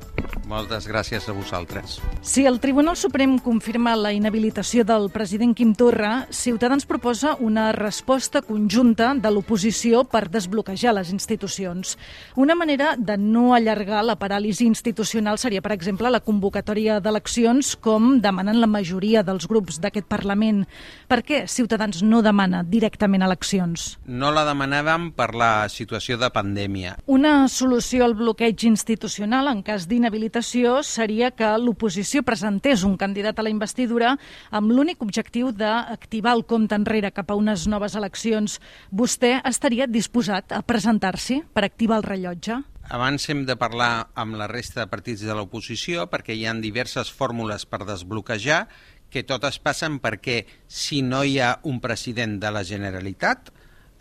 Moltes 0.47 0.85
gràcies 0.87 1.25
a 1.27 1.33
vosaltres. 1.35 1.97
Si 2.23 2.45
el 2.47 2.61
Tribunal 2.63 2.95
Suprem 2.95 3.33
confirma 3.43 3.97
la 3.99 4.13
inhabilitació 4.15 4.85
del 4.87 5.09
president 5.11 5.57
Quim 5.59 5.73
Torra, 5.75 6.29
Ciutadans 6.31 6.87
proposa 6.87 7.33
una 7.43 7.73
resposta 7.75 8.45
conjunta 8.47 9.09
de 9.19 9.33
l'oposició 9.35 10.05
per 10.07 10.29
desbloquejar 10.31 10.93
les 10.95 11.11
institucions. 11.11 11.97
Una 12.39 12.55
manera 12.55 12.93
de 12.97 13.17
no 13.19 13.57
allargar 13.57 14.05
la 14.07 14.15
paràlisi 14.21 14.69
institucional 14.71 15.41
seria, 15.43 15.65
per 15.65 15.73
exemple, 15.75 16.13
la 16.15 16.23
convocatòria 16.23 17.01
d'eleccions, 17.03 17.75
com 17.83 18.21
demanen 18.23 18.63
la 18.63 18.71
majoria 18.71 19.25
dels 19.27 19.51
grups 19.51 19.81
d'aquest 19.83 20.07
Parlament. 20.07 20.63
Per 21.11 21.25
què 21.27 21.43
Ciutadans 21.51 22.05
no 22.07 22.23
demana 22.23 22.63
directament 22.63 23.27
eleccions? 23.27 23.97
No 24.07 24.31
la 24.31 24.47
demanàvem 24.47 25.11
per 25.11 25.33
la 25.35 25.67
situació 25.67 26.21
de 26.23 26.31
pandèmia. 26.31 26.95
Una 27.11 27.49
solució 27.51 28.07
al 28.07 28.15
bloqueig 28.15 28.63
institucional 28.71 29.51
en 29.51 29.67
cas 29.67 29.91
d'inhabilitació 29.91 30.36
seria 30.43 31.31
que 31.31 31.49
l'oposició 31.59 32.23
presentés 32.27 32.85
un 32.85 32.97
candidat 32.97 33.39
a 33.39 33.45
la 33.47 33.53
investidura 33.53 34.17
amb 34.51 34.71
l'únic 34.71 35.03
objectiu 35.03 35.53
d'activar 35.53 36.35
el 36.37 36.45
compte 36.45 36.75
enrere 36.75 37.13
cap 37.13 37.31
a 37.31 37.37
unes 37.39 37.67
noves 37.67 37.95
eleccions. 37.95 38.59
Vostè 38.91 39.41
estaria 39.45 39.87
disposat 39.87 40.53
a 40.53 40.63
presentar-s'hi 40.63 41.43
per 41.53 41.65
activar 41.65 42.01
el 42.01 42.09
rellotge? 42.09 42.61
Abans 42.87 43.25
hem 43.29 43.45
de 43.47 43.57
parlar 43.59 44.11
amb 44.15 44.37
la 44.39 44.47
resta 44.47 44.85
de 44.85 44.91
partits 44.91 45.25
de 45.27 45.35
l'oposició 45.35 46.07
perquè 46.11 46.37
hi 46.37 46.45
ha 46.47 46.55
diverses 46.55 47.11
fórmules 47.11 47.67
per 47.67 47.83
desbloquejar 47.83 48.69
que 49.11 49.25
totes 49.27 49.59
passen 49.59 49.99
perquè 50.03 50.45
si 50.69 51.03
no 51.03 51.25
hi 51.25 51.39
ha 51.41 51.57
un 51.65 51.81
president 51.81 52.39
de 52.43 52.51
la 52.53 52.63
Generalitat, 52.67 53.51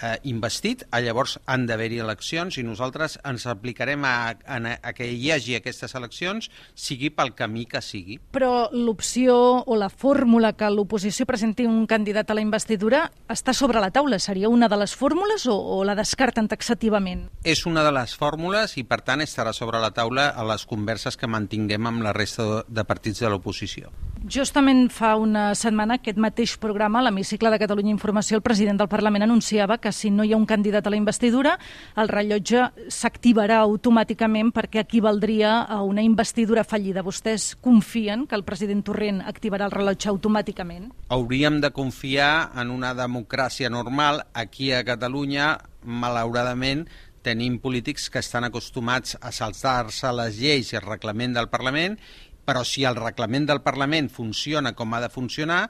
eh, 0.02 0.18
investit, 0.30 0.86
a 0.92 1.02
llavors 1.04 1.38
han 1.46 1.66
d'haver-hi 1.70 2.00
eleccions 2.04 2.58
i 2.58 2.64
nosaltres 2.66 3.18
ens 3.26 3.46
aplicarem 3.52 4.06
a, 4.06 4.16
a, 4.46 4.60
a 4.76 4.94
que 4.96 5.08
hi 5.12 5.32
hagi 5.32 5.58
aquestes 5.58 5.96
eleccions, 5.98 6.50
sigui 6.74 7.12
pel 7.14 7.34
camí 7.38 7.66
que 7.70 7.82
sigui. 7.84 8.18
Però 8.36 8.70
l'opció 8.74 9.38
o 9.66 9.78
la 9.80 9.90
fórmula 9.90 10.54
que 10.58 10.70
l'oposició 10.72 11.28
presenti 11.30 11.68
un 11.70 11.86
candidat 11.88 12.32
a 12.32 12.38
la 12.38 12.44
investidura 12.46 13.06
està 13.32 13.54
sobre 13.54 13.82
la 13.84 13.92
taula. 13.92 14.20
Seria 14.20 14.50
una 14.50 14.70
de 14.72 14.80
les 14.80 14.96
fórmules 14.96 15.48
o, 15.52 15.56
o 15.56 15.84
la 15.88 15.96
descarten 15.98 16.50
taxativament? 16.52 17.28
És 17.44 17.66
una 17.70 17.84
de 17.86 17.94
les 17.96 18.16
fórmules 18.18 18.78
i, 18.80 18.86
per 18.88 19.02
tant, 19.06 19.24
estarà 19.24 19.54
sobre 19.54 19.82
la 19.82 19.94
taula 19.96 20.30
a 20.36 20.46
les 20.48 20.66
converses 20.70 21.18
que 21.18 21.30
mantinguem 21.30 21.88
amb 21.88 22.06
la 22.06 22.14
resta 22.16 22.64
de 22.68 22.86
partits 22.88 23.24
de 23.24 23.32
l'oposició. 23.32 23.92
Justament 24.26 24.88
fa 24.90 25.14
una 25.22 25.52
setmana, 25.54 26.00
aquest 26.00 26.18
mateix 26.18 26.56
programa, 26.58 27.04
l'Hemicicle 27.06 27.52
de 27.54 27.60
Catalunya 27.62 27.92
Informació, 27.94 28.40
el 28.40 28.46
president 28.46 28.80
del 28.80 28.90
Parlament 28.90 29.28
anunciava 29.28 29.78
que 29.78 29.85
si 29.92 30.10
no 30.10 30.24
hi 30.24 30.34
ha 30.34 30.40
un 30.40 30.48
candidat 30.50 30.88
a 30.88 30.94
la 30.94 31.00
investidura, 31.00 31.56
el 32.00 32.10
rellotge 32.10 32.66
s'activarà 32.90 33.60
automàticament 33.64 34.52
perquè 34.56 34.84
equivaldria 34.86 35.62
a 35.62 35.82
una 35.84 36.04
investidura 36.06 36.64
fallida. 36.64 37.04
Vostès 37.06 37.54
confien 37.62 38.26
que 38.28 38.38
el 38.38 38.46
president 38.48 38.84
Torrent 38.86 39.22
activarà 39.22 39.70
el 39.70 39.76
rellotge 39.76 40.10
automàticament? 40.10 40.92
Hauríem 41.10 41.62
de 41.62 41.72
confiar 41.72 42.52
en 42.56 42.72
una 42.72 42.94
democràcia 42.98 43.70
normal. 43.70 44.24
Aquí 44.34 44.72
a 44.72 44.84
Catalunya, 44.86 45.58
malauradament, 45.84 46.88
tenim 47.26 47.58
polítics 47.58 48.12
que 48.14 48.22
estan 48.22 48.46
acostumats 48.46 49.18
a 49.18 49.32
saltar-se 49.34 50.12
les 50.14 50.38
lleis 50.38 50.72
i 50.72 50.78
el 50.78 50.86
reglament 50.86 51.34
del 51.34 51.50
Parlament 51.50 51.98
però 52.46 52.64
si 52.64 52.86
el 52.86 52.96
reglament 52.96 53.48
del 53.50 53.64
Parlament 53.66 54.08
funciona 54.14 54.76
com 54.78 54.94
ha 54.94 55.02
de 55.02 55.10
funcionar, 55.10 55.64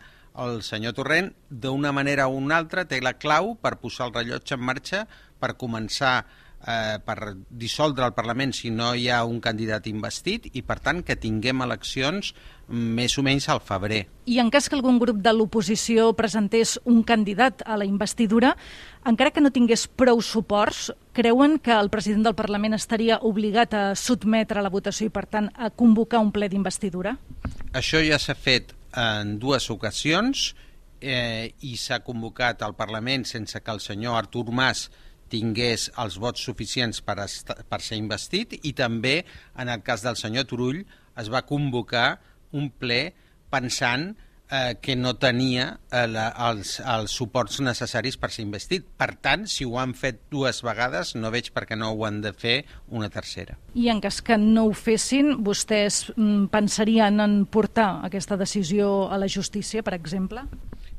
el 0.44 0.62
senyor 0.64 0.96
Torrent, 0.98 1.32
d'una 1.50 1.92
manera 1.96 2.28
o 2.28 2.36
una 2.36 2.58
altra, 2.58 2.86
té 2.88 3.02
la 3.02 3.16
clau 3.20 3.56
per 3.62 3.78
posar 3.82 4.10
el 4.10 4.18
rellotge 4.18 4.58
en 4.58 4.66
marxa, 4.66 5.06
per 5.40 5.56
començar 5.60 6.26
eh, 6.68 6.98
per 7.06 7.36
dissoldre 7.50 8.06
el 8.08 8.14
Parlament 8.18 8.54
si 8.56 8.72
no 8.74 8.94
hi 8.96 9.08
ha 9.10 9.24
un 9.26 9.40
candidat 9.44 9.88
investit 9.88 10.50
i, 10.54 10.64
per 10.66 10.80
tant, 10.84 11.02
que 11.06 11.18
tinguem 11.20 11.64
eleccions 11.66 12.34
més 12.68 13.16
o 13.20 13.24
menys 13.26 13.48
al 13.54 13.62
febrer. 13.62 14.06
I 14.26 14.40
en 14.42 14.50
cas 14.54 14.68
que 14.70 14.78
algun 14.78 14.98
grup 15.02 15.20
de 15.22 15.34
l'oposició 15.34 16.12
presentés 16.18 16.80
un 16.90 17.04
candidat 17.06 17.62
a 17.66 17.78
la 17.78 17.86
investidura, 17.86 18.56
encara 19.06 19.32
que 19.32 19.44
no 19.44 19.54
tingués 19.54 19.86
prou 19.88 20.22
suports, 20.26 20.90
creuen 21.14 21.60
que 21.60 21.76
el 21.76 21.92
president 21.94 22.26
del 22.26 22.38
Parlament 22.38 22.74
estaria 22.78 23.20
obligat 23.22 23.78
a 23.78 23.84
sotmetre 23.96 24.60
a 24.60 24.66
la 24.66 24.74
votació 24.74 25.08
i, 25.08 25.14
per 25.14 25.28
tant, 25.30 25.52
a 25.56 25.70
convocar 25.70 26.24
un 26.24 26.34
ple 26.34 26.50
d'investidura? 26.50 27.16
Això 27.76 28.02
ja 28.02 28.18
s'ha 28.20 28.34
fet 28.34 28.74
en 28.96 29.36
dues 29.40 29.70
ocasions 29.74 30.54
eh, 31.02 31.52
i 31.68 31.76
s'ha 31.80 32.02
convocat 32.06 32.64
al 32.64 32.76
Parlament 32.78 33.26
sense 33.28 33.60
que 33.62 33.74
el 33.74 33.82
senyor 33.84 34.18
Artur 34.18 34.48
Mas 34.52 34.88
tingués 35.32 35.90
els 36.02 36.20
vots 36.22 36.44
suficients 36.48 37.02
per, 37.06 37.18
per 37.70 37.82
ser 37.82 37.98
investit 38.00 38.56
i 38.64 38.74
també, 38.78 39.24
en 39.58 39.72
el 39.74 39.84
cas 39.84 40.06
del 40.06 40.18
senyor 40.20 40.46
Turull, 40.50 40.84
es 41.18 41.32
va 41.34 41.46
convocar 41.48 42.20
un 42.56 42.70
ple 42.70 43.16
pensant 43.52 44.14
eh, 44.52 44.76
que 44.82 44.96
no 44.96 45.16
tenia 45.18 45.80
eh, 45.92 46.06
la, 46.08 46.28
els, 46.50 46.78
els 46.80 47.14
suports 47.18 47.60
necessaris 47.66 48.18
per 48.22 48.32
ser 48.34 48.46
investit. 48.46 48.86
Per 48.98 49.12
tant, 49.24 49.46
si 49.50 49.66
ho 49.66 49.80
han 49.82 49.96
fet 49.98 50.22
dues 50.32 50.62
vegades, 50.66 51.16
no 51.18 51.32
veig 51.34 51.52
per 51.56 51.66
què 51.70 51.78
no 51.80 51.92
ho 51.94 52.06
han 52.08 52.22
de 52.24 52.34
fer 52.34 52.58
una 52.88 53.10
tercera. 53.14 53.58
I 53.74 53.90
en 53.94 54.02
cas 54.04 54.22
que 54.26 54.38
no 54.42 54.68
ho 54.70 54.76
fessin, 54.78 55.36
vostès 55.46 56.06
mm, 56.16 56.48
pensarien 56.54 57.22
en 57.24 57.42
portar 57.46 58.06
aquesta 58.08 58.38
decisió 58.38 59.10
a 59.10 59.20
la 59.22 59.30
justícia, 59.32 59.84
per 59.84 59.96
exemple? 59.98 60.46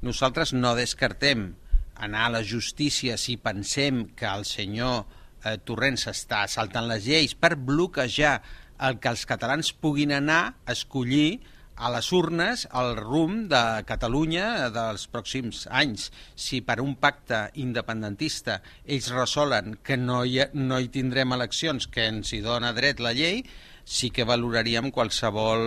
Nosaltres 0.02 0.52
no 0.52 0.74
descartem 0.76 1.52
anar 1.96 2.26
a 2.26 2.34
la 2.38 2.44
justícia 2.44 3.16
si 3.16 3.38
pensem 3.40 4.04
que 4.16 4.28
el 4.28 4.44
senyor 4.44 5.06
eh, 5.46 5.56
Torrent 5.64 5.96
s'està 6.00 6.44
saltant 6.50 6.88
les 6.90 7.06
lleis 7.08 7.34
per 7.34 7.54
bloquejar 7.56 8.40
el 8.86 8.98
que 9.00 9.08
els 9.08 9.24
catalans 9.24 9.72
puguin 9.72 10.12
anar 10.12 10.40
a 10.66 10.74
escollir 10.74 11.40
a 11.76 11.90
les 11.92 12.08
urnes 12.16 12.64
el 12.80 12.96
rum 12.96 13.46
de 13.50 13.62
Catalunya 13.88 14.68
dels 14.74 15.06
pròxims 15.12 15.66
anys. 15.68 16.10
Si 16.34 16.62
per 16.64 16.78
un 16.84 16.96
pacte 17.00 17.46
independentista 17.62 18.60
ells 18.84 19.10
resolen 19.14 19.78
que 19.84 19.98
no 20.00 20.22
hi, 20.24 20.40
no 20.54 20.80
hi 20.80 20.90
tindrem 20.92 21.36
eleccions, 21.36 21.88
que 21.88 22.08
ens 22.12 22.32
hi 22.32 22.42
dona 22.44 22.72
dret 22.76 23.00
la 23.04 23.12
llei, 23.16 23.42
sí 23.84 24.10
que 24.10 24.26
valoraríem 24.26 24.90
qualsevol, 24.90 25.66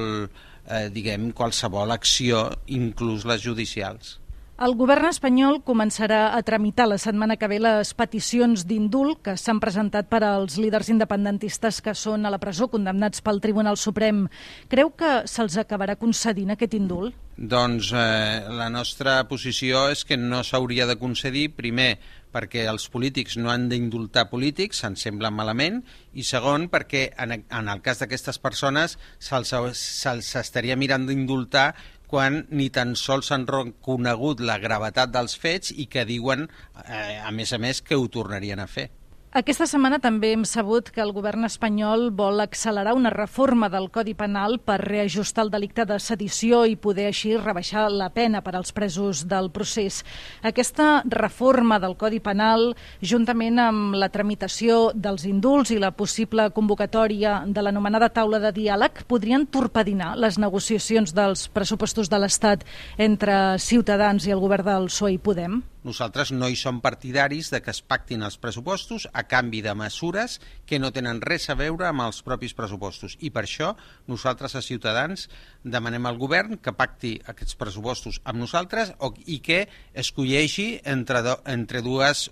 eh, 0.68 0.88
diguem, 0.94 1.32
qualsevol 1.32 1.96
acció, 1.96 2.50
inclús 2.68 3.26
les 3.30 3.46
judicials. 3.46 4.19
El 4.60 4.74
govern 4.76 5.08
espanyol 5.08 5.62
començarà 5.64 6.34
a 6.36 6.40
tramitar 6.44 6.84
la 6.92 6.98
setmana 7.00 7.38
que 7.40 7.48
ve 7.48 7.62
les 7.64 7.94
peticions 7.96 8.66
d'indult 8.68 9.22
que 9.24 9.38
s'han 9.40 9.62
presentat 9.64 10.10
per 10.12 10.20
als 10.28 10.58
líders 10.60 10.90
independentistes 10.92 11.80
que 11.86 11.94
són 11.96 12.28
a 12.28 12.32
la 12.34 12.42
presó 12.44 12.68
condemnats 12.68 13.24
pel 13.24 13.40
Tribunal 13.40 13.80
Suprem. 13.80 14.26
Creu 14.68 14.92
que 15.00 15.14
se'ls 15.32 15.56
acabarà 15.64 15.96
concedint 15.96 16.52
aquest 16.52 16.76
indult? 16.76 17.16
Doncs 17.40 17.94
eh, 17.96 18.52
la 18.52 18.68
nostra 18.68 19.22
posició 19.32 19.86
és 19.94 20.04
que 20.04 20.20
no 20.20 20.44
s'hauria 20.44 20.90
de 20.90 21.00
concedir, 21.00 21.54
primer, 21.56 21.94
perquè 22.34 22.66
els 22.70 22.88
polítics 22.94 23.38
no 23.38 23.52
han 23.52 23.68
d'indultar 23.72 24.28
polítics, 24.32 24.84
ens 24.88 25.06
sembla 25.06 25.32
malament, 25.34 25.82
i 26.14 26.26
segon, 26.28 26.68
perquè 26.70 27.10
en, 27.18 27.40
en 27.42 27.72
el 27.72 27.82
cas 27.86 28.04
d'aquestes 28.04 28.42
persones 28.42 28.98
se'ls 29.20 29.54
se 29.82 30.44
estaria 30.44 30.78
mirant 30.78 31.08
d'indultar 31.10 31.74
quan 32.10 32.46
ni 32.50 32.72
tan 32.74 32.96
sols 32.98 33.30
han 33.32 33.46
reconegut 33.48 34.42
la 34.42 34.58
gravetat 34.58 35.12
dels 35.14 35.38
fets 35.38 35.74
i 35.76 35.86
que 35.86 36.08
diuen, 36.10 36.48
eh, 36.86 37.20
a 37.22 37.30
més 37.32 37.54
a 37.54 37.60
més, 37.62 37.84
que 37.86 37.98
ho 37.98 38.08
tornarien 38.10 38.60
a 38.60 38.66
fer. 38.68 38.90
Aquesta 39.30 39.68
setmana 39.70 40.00
també 40.02 40.32
hem 40.34 40.42
sabut 40.42 40.88
que 40.90 41.04
el 41.04 41.12
govern 41.14 41.46
espanyol 41.46 42.08
vol 42.18 42.42
accelerar 42.42 42.96
una 42.98 43.12
reforma 43.14 43.68
del 43.70 43.86
Codi 43.94 44.16
Penal 44.18 44.58
per 44.58 44.80
reajustar 44.82 45.44
el 45.46 45.52
delicte 45.54 45.86
de 45.86 46.00
sedició 46.02 46.64
i 46.66 46.74
poder 46.74 47.06
així 47.12 47.36
rebaixar 47.38 47.84
la 47.94 48.08
pena 48.10 48.42
per 48.42 48.56
als 48.58 48.74
presos 48.74 49.22
del 49.30 49.52
procés. 49.54 50.02
Aquesta 50.42 51.04
reforma 51.14 51.78
del 51.78 51.94
Codi 51.94 52.18
Penal, 52.26 52.72
juntament 53.06 53.62
amb 53.62 53.94
la 54.02 54.10
tramitació 54.10 54.96
dels 54.96 55.30
indults 55.30 55.78
i 55.78 55.78
la 55.78 55.94
possible 55.94 56.50
convocatòria 56.50 57.44
de 57.46 57.62
l'anomenada 57.62 58.10
taula 58.10 58.42
de 58.42 58.50
diàleg, 58.58 59.06
podrien 59.06 59.46
torpedinar 59.46 60.16
les 60.18 60.42
negociacions 60.42 61.14
dels 61.14 61.52
pressupostos 61.54 62.10
de 62.10 62.18
l'Estat 62.18 62.66
entre 62.98 63.60
Ciutadans 63.62 64.26
i 64.26 64.34
el 64.34 64.42
govern 64.42 64.74
del 64.74 64.90
PSOE 64.90 65.20
i 65.20 65.22
Podem? 65.22 65.62
Nosaltres 65.90 66.30
no 66.30 66.46
hi 66.46 66.58
som 66.60 66.84
partidaris 66.84 67.48
de 67.50 67.64
que 67.66 67.72
es 67.74 67.80
pactin 67.82 68.22
els 68.22 68.36
pressupostos 68.38 69.08
a 69.10 69.24
canvi 69.26 69.64
de 69.66 69.72
mesures 69.74 70.36
que 70.70 70.78
no 70.78 70.92
tenen 70.94 71.22
res 71.24 71.48
a 71.50 71.56
veure 71.58 71.88
amb 71.88 72.04
els 72.04 72.20
propis 72.28 72.54
pressupostos. 72.54 73.16
I 73.26 73.32
per 73.34 73.48
això 73.48 73.72
nosaltres 74.12 74.54
a 74.54 74.62
Ciutadans 74.62 75.26
demanem 75.64 76.06
al 76.06 76.20
govern 76.22 76.60
que 76.62 76.76
pacti 76.78 77.16
aquests 77.34 77.58
pressupostos 77.58 78.20
amb 78.24 78.44
nosaltres 78.44 78.92
o, 79.00 79.10
i 79.26 79.40
que 79.42 79.64
escolleixi 80.04 80.68
entre, 80.94 81.24
entre 81.50 81.82
dues, 81.82 82.28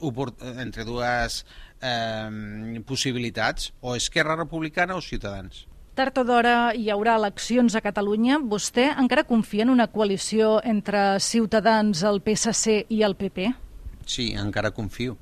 entre 0.54 0.86
dues 0.86 1.40
eh, 1.82 2.84
possibilitats, 2.86 3.72
o 3.82 3.98
Esquerra 3.98 4.38
Republicana 4.38 5.00
o 5.00 5.02
Ciutadans. 5.02 5.66
Tard 5.98 6.20
o 6.22 6.24
d'hora 6.28 6.76
hi 6.78 6.92
haurà 6.94 7.16
eleccions 7.18 7.74
a 7.74 7.80
Catalunya. 7.82 8.36
Vostè 8.38 8.84
encara 9.02 9.24
confia 9.26 9.64
en 9.66 9.72
una 9.74 9.88
coalició 9.90 10.60
entre 10.62 11.18
Ciutadans, 11.26 12.04
el 12.06 12.20
PSC 12.22 12.84
i 12.94 13.00
el 13.02 13.16
PP? 13.18 13.48
Sí, 14.06 14.28
encara 14.38 14.70
confio. 14.78 15.16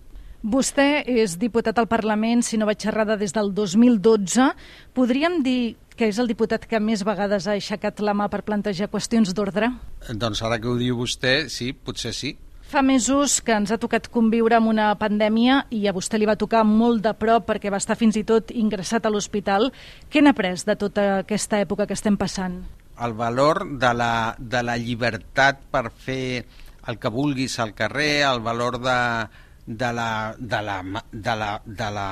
Vostè 0.44 1.06
és 1.08 1.38
diputat 1.40 1.80
al 1.80 1.88
Parlament, 1.88 2.44
si 2.44 2.60
no 2.60 2.68
vaig 2.68 2.84
xerrada, 2.84 3.16
des 3.16 3.32
del 3.32 3.54
2012. 3.56 4.50
Podríem 4.92 5.40
dir 5.48 5.78
que 5.96 6.10
és 6.12 6.20
el 6.20 6.28
diputat 6.28 6.68
que 6.68 6.84
més 6.84 7.06
vegades 7.08 7.48
ha 7.48 7.56
aixecat 7.56 8.04
la 8.04 8.12
mà 8.12 8.28
per 8.28 8.44
plantejar 8.44 8.92
qüestions 8.92 9.32
d'ordre? 9.32 9.72
Doncs 10.12 10.44
ara 10.44 10.60
que 10.60 10.68
ho 10.68 10.76
diu 10.76 11.00
vostè, 11.00 11.46
sí, 11.48 11.72
potser 11.72 12.12
sí. 12.12 12.36
Fa 12.66 12.82
mesos 12.82 13.44
que 13.46 13.54
ens 13.54 13.70
ha 13.70 13.78
tocat 13.78 14.08
conviure 14.10 14.56
amb 14.58 14.72
una 14.72 14.88
pandèmia 14.98 15.60
i 15.70 15.84
a 15.86 15.94
vostè 15.94 16.18
li 16.18 16.26
va 16.26 16.34
tocar 16.34 16.64
molt 16.66 17.04
de 17.06 17.12
prop 17.14 17.46
perquè 17.46 17.70
va 17.70 17.78
estar 17.78 17.98
fins 18.00 18.18
i 18.18 18.24
tot 18.26 18.50
ingressat 18.50 19.06
a 19.06 19.12
l'hospital. 19.14 19.70
Què 20.10 20.24
n'ha 20.24 20.34
après 20.34 20.66
de 20.66 20.76
tota 20.82 21.04
aquesta 21.20 21.60
època 21.62 21.86
que 21.86 21.94
estem 21.94 22.18
passant? 22.18 22.64
El 23.06 23.14
valor 23.14 23.68
de 23.78 23.92
la, 23.94 24.34
de 24.40 24.64
la 24.66 24.80
llibertat 24.82 25.62
per 25.70 25.92
fer 25.94 26.46
el 26.90 26.98
que 26.98 27.12
vulguis 27.14 27.60
al 27.60 27.76
carrer, 27.78 28.26
el 28.26 28.42
valor 28.42 28.80
de, 28.82 28.98
de 29.66 29.94
la, 29.94 30.10
de, 30.40 30.62
la, 30.66 30.80
de, 31.12 31.36
la, 31.36 31.52
de 31.66 31.92
la 32.00 32.10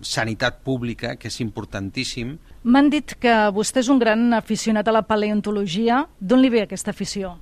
sanitat 0.00 0.62
pública, 0.66 1.14
que 1.14 1.30
és 1.30 1.38
importantíssim. 1.46 2.36
M'han 2.64 2.90
dit 2.90 3.14
que 3.22 3.38
vostè 3.54 3.86
és 3.86 3.90
un 3.92 4.02
gran 4.02 4.32
aficionat 4.34 4.90
a 4.90 4.98
la 4.98 5.06
paleontologia. 5.06 6.02
D'on 6.18 6.42
li 6.42 6.50
ve 6.50 6.66
aquesta 6.66 6.90
afició? 6.90 7.36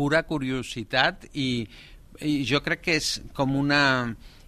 Pura 0.00 0.24
curiositat 0.24 1.28
i, 1.36 1.68
i 2.24 2.40
jo 2.48 2.62
crec 2.64 2.86
que 2.88 2.98
és 3.02 3.18
com 3.36 3.52
una... 3.60 3.84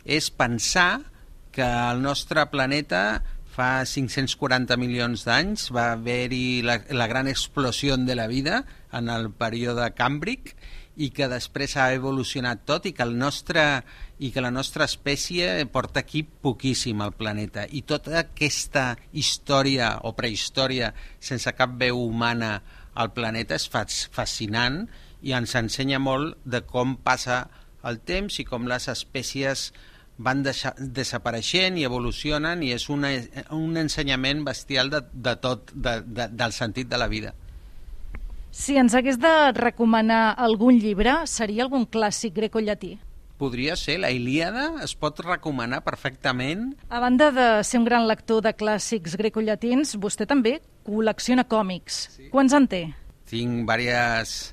és 0.03 0.33
pensar 0.35 1.05
que 1.53 1.63
el 1.63 2.01
nostre 2.03 2.43
planeta 2.51 3.21
fa 3.53 3.85
540 3.87 4.79
milions 4.81 5.27
d'anys 5.29 5.69
va 5.77 5.91
haver-hi 5.93 6.63
la, 6.65 6.79
la 6.97 7.07
gran 7.07 7.29
explosió 7.29 7.99
de 8.01 8.17
la 8.17 8.27
vida 8.27 8.63
en 8.97 9.13
el 9.13 9.29
període 9.37 9.91
càmbric 9.93 10.55
i 10.97 11.11
que 11.13 11.29
després 11.29 11.77
ha 11.77 11.93
evolucionat 11.93 12.65
tot 12.69 12.89
i 12.89 12.95
que 12.97 13.05
el 13.05 13.15
nostre 13.21 13.63
i 14.23 14.31
que 14.33 14.45
la 14.45 14.53
nostra 14.55 14.89
espècie 14.89 15.65
porta 15.73 16.01
aquí 16.01 16.23
poquíssim 16.23 17.01
al 17.03 17.15
planeta. 17.19 17.65
I 17.69 17.83
tota 17.83 18.19
aquesta 18.21 18.93
història 19.13 19.97
o 20.07 20.13
prehistòria 20.17 20.93
sense 21.21 21.53
cap 21.59 21.77
veu 21.81 22.01
humana 22.01 22.55
al 22.95 23.13
planeta 23.17 23.57
és 23.57 23.69
fascinant 23.69 24.85
i 25.23 25.35
ens 25.39 25.55
ensenya 25.59 26.01
molt 26.03 26.39
de 26.45 26.63
com 26.67 26.97
passa 26.99 27.47
el 27.87 27.99
temps 28.07 28.39
i 28.39 28.47
com 28.47 28.67
les 28.71 28.89
espècies 28.91 29.71
van 30.23 30.43
deixar, 30.45 30.75
desapareixent 30.77 31.79
i 31.79 31.87
evolucionen 31.89 32.63
i 32.63 32.73
és 32.75 32.89
una, 32.93 33.11
un 33.55 33.79
ensenyament 33.81 34.45
bestial 34.47 34.91
de, 34.93 35.03
de 35.13 35.37
tot, 35.43 35.73
de, 35.75 36.01
de, 36.07 36.29
del 36.29 36.53
sentit 36.53 36.91
de 36.91 37.01
la 37.01 37.09
vida. 37.11 37.33
Si 38.53 38.77
ens 38.77 38.95
hagués 38.95 39.17
de 39.19 39.33
recomanar 39.57 40.35
algun 40.37 40.77
llibre, 40.77 41.23
seria 41.27 41.65
algun 41.65 41.87
clàssic 41.89 42.37
greco-llatí? 42.37 42.99
Podria 43.41 43.75
ser, 43.81 43.97
la 43.99 44.13
Ilíada 44.15 44.85
es 44.85 44.93
pot 44.95 45.19
recomanar 45.25 45.81
perfectament. 45.83 46.75
A 46.93 47.01
banda 47.03 47.33
de 47.35 47.47
ser 47.67 47.81
un 47.81 47.89
gran 47.89 48.05
lector 48.07 48.45
de 48.45 48.53
clàssics 48.55 49.17
greco-llatins, 49.19 49.97
vostè 49.99 50.29
també 50.31 50.59
col·lecciona 50.87 51.49
còmics. 51.49 52.03
Sí. 52.13 52.29
Quants 52.31 52.55
en 52.55 52.69
té? 52.71 52.83
Tinc 53.33 53.65
diverses 53.65 54.53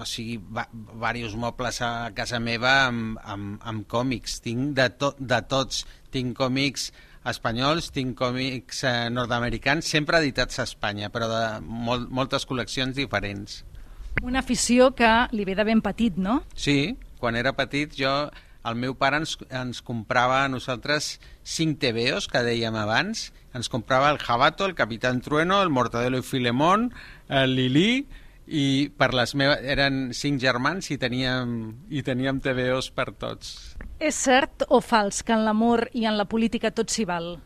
o 0.00 0.04
sigui, 0.08 0.38
va, 0.38 0.66
diversos 0.72 1.34
mobles 1.36 1.80
a 1.82 2.10
casa 2.16 2.40
meva 2.40 2.86
amb, 2.86 3.18
amb, 3.22 3.58
amb 3.62 3.88
còmics. 3.90 4.38
Tinc 4.44 4.72
de, 4.78 4.88
to, 4.98 5.12
de 5.18 5.40
tots. 5.50 5.84
Tinc 6.14 6.36
còmics 6.38 6.90
espanyols, 7.28 7.90
tinc 7.94 8.16
còmics 8.18 8.84
eh, 8.84 8.96
nord-americans, 9.12 9.88
sempre 9.88 10.20
editats 10.20 10.60
a 10.60 10.66
Espanya, 10.68 11.10
però 11.12 11.28
de 11.30 11.44
mol, 11.64 12.04
moltes 12.12 12.44
col·leccions 12.48 12.96
diferents. 12.96 13.62
Una 14.22 14.44
afició 14.44 14.92
que 14.94 15.10
li 15.32 15.46
ve 15.48 15.56
de 15.58 15.64
ben 15.66 15.80
petit, 15.82 16.18
no? 16.20 16.42
Sí, 16.54 16.94
quan 17.18 17.36
era 17.40 17.54
petit 17.56 17.96
jo 17.98 18.12
el 18.64 18.76
meu 18.80 18.94
pare 18.96 19.18
ens, 19.20 19.34
ens 19.52 19.82
comprava 19.84 20.42
a 20.42 20.48
nosaltres 20.48 21.18
cinc 21.44 21.80
TVOs, 21.82 22.28
que 22.32 22.40
dèiem 22.46 22.76
abans, 22.80 23.26
ens 23.56 23.68
comprava 23.68 24.10
el 24.12 24.20
Jabato, 24.22 24.64
el 24.64 24.74
Capitán 24.74 25.20
Trueno, 25.20 25.60
el 25.62 25.72
Mortadelo 25.72 26.20
i 26.20 26.24
Filemón, 26.24 26.88
el 27.28 27.56
Lili, 27.58 28.06
i 28.46 28.90
per 28.96 29.12
les 29.16 29.34
meves... 29.34 29.64
eren 29.64 30.12
cinc 30.16 30.40
germans 30.42 30.90
i 30.92 30.98
teníem, 31.00 31.56
i 31.90 32.02
teníem 32.04 32.40
TVOs 32.44 32.90
per 32.94 33.10
tots. 33.16 33.74
És 33.98 34.18
cert 34.26 34.66
o 34.68 34.80
fals 34.84 35.22
que 35.24 35.34
en 35.34 35.44
l'amor 35.46 35.88
i 35.92 36.06
en 36.08 36.18
la 36.18 36.28
política 36.28 36.72
tot 36.74 36.92
s'hi 36.92 37.06
val? 37.08 37.36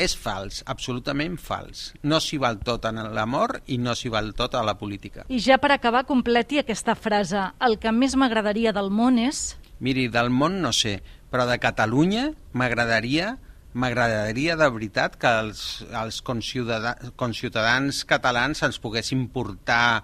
És 0.00 0.14
fals, 0.16 0.62
absolutament 0.72 1.36
fals. 1.36 1.90
No 2.02 2.20
s'hi 2.22 2.38
val 2.40 2.58
tot 2.64 2.86
en 2.88 3.02
l'amor 3.12 3.58
i 3.66 3.76
no 3.76 3.92
s'hi 3.98 4.08
val 4.12 4.32
tot 4.36 4.54
a 4.56 4.62
la 4.64 4.78
política. 4.80 5.26
I 5.28 5.40
ja 5.42 5.58
per 5.60 5.72
acabar, 5.74 6.06
completi 6.08 6.62
aquesta 6.62 6.94
frase. 6.96 7.50
El 7.60 7.76
que 7.78 7.92
més 7.92 8.16
m'agradaria 8.16 8.72
del 8.72 8.88
món 8.90 9.20
és... 9.20 9.50
Miri, 9.82 10.06
del 10.08 10.30
món 10.30 10.60
no 10.62 10.70
sé, 10.72 11.00
però 11.32 11.44
de 11.48 11.58
Catalunya 11.58 12.30
m'agradaria 12.54 13.34
m'agradaria 13.74 14.56
de 14.60 14.68
veritat 14.68 15.16
que 15.20 15.30
els, 15.42 15.62
els 15.88 16.20
conciutadans, 16.24 17.14
conciutadans 17.16 18.02
catalans 18.08 18.62
ens 18.66 18.80
poguessin 18.82 19.28
portar 19.32 20.02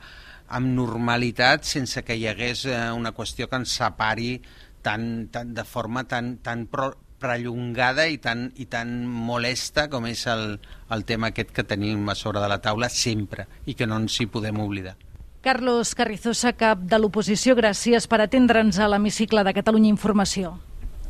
amb 0.49 0.73
normalitat 0.73 1.67
sense 1.69 2.03
que 2.05 2.17
hi 2.17 2.25
hagués 2.31 2.65
eh, 2.67 2.79
una 2.97 3.13
qüestió 3.13 3.49
que 3.49 3.61
ens 3.61 3.75
separi 3.81 4.39
tan, 4.83 5.29
tan, 5.33 5.53
de 5.55 5.65
forma 5.69 6.05
tan, 6.09 6.39
tan 6.45 6.65
pro, 6.73 6.95
prellongada 7.19 8.07
i 8.09 8.17
tan, 8.23 8.49
i 8.57 8.69
tan 8.71 9.03
molesta 9.07 9.89
com 9.93 10.07
és 10.09 10.25
el, 10.31 10.57
el 10.95 11.05
tema 11.05 11.33
aquest 11.33 11.53
que 11.53 11.67
tenim 11.67 12.09
a 12.09 12.17
sobre 12.17 12.41
de 12.41 12.49
la 12.49 12.61
taula 12.65 12.89
sempre 12.89 13.49
i 13.67 13.75
que 13.75 13.87
no 13.87 13.99
ens 14.01 14.21
hi 14.21 14.29
podem 14.31 14.63
oblidar. 14.65 14.97
Carlos 15.43 15.95
Carrizosa, 15.95 16.53
cap 16.59 16.81
de 16.91 16.99
l'oposició, 16.99 17.55
gràcies 17.59 18.09
per 18.11 18.23
atendre'ns 18.25 18.81
a 18.83 18.89
l'hemicicle 18.91 19.45
de 19.47 19.55
Catalunya 19.55 19.93
Informació. 19.93 20.57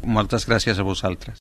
Moltes 0.05 0.47
gràcies 0.47 0.79
a 0.79 0.87
vosaltres. 0.87 1.40